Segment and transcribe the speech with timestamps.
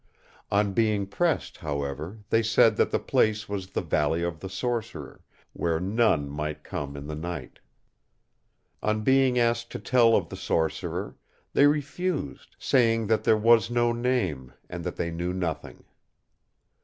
[0.49, 5.21] On being pressed, however, they said that the place was the Valley of the Sorcerer,
[5.53, 7.59] where none might come in the night.
[8.81, 11.17] On being asked to tell of the Sorcerer,
[11.53, 15.83] they refused, saying that there was no name, and that they knew nothing.